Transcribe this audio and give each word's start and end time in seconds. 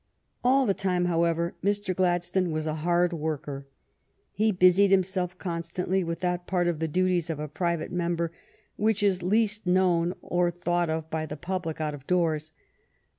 All 0.43 0.65
the 0.65 0.73
time, 0.73 1.05
however, 1.05 1.53
Mr. 1.63 1.95
Gladstone 1.95 2.49
was 2.49 2.65
a 2.65 2.73
hard 2.81 3.13
worker. 3.13 3.67
He 4.31 4.51
busied 4.51 4.89
himself 4.89 5.37
constantly 5.37 6.03
with 6.03 6.21
that 6.21 6.47
part 6.47 6.67
of 6.67 6.79
the 6.79 6.87
duties 6.87 7.29
of 7.29 7.39
a 7.39 7.47
private 7.47 7.91
member 7.91 8.31
which 8.77 9.03
is 9.03 9.21
least 9.21 9.67
known 9.67 10.15
or 10.23 10.49
thought 10.49 10.89
of 10.89 11.07
by 11.11 11.27
the 11.27 11.37
public 11.37 11.79
out 11.79 11.93
of 11.93 12.07
doors. 12.07 12.51